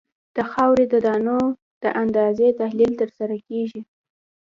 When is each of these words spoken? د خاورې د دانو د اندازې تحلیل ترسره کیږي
د 0.35 0.37
خاورې 0.51 0.85
د 0.89 0.95
دانو 1.05 1.39
د 1.83 1.85
اندازې 2.01 2.47
تحلیل 2.61 2.91
ترسره 3.01 3.35
کیږي 3.47 3.81